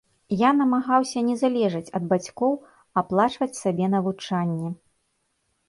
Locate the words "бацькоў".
2.15-2.57